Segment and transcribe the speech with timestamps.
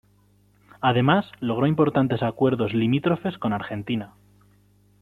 [0.79, 4.15] Además, logró importantes acuerdos limítrofes con Argentina.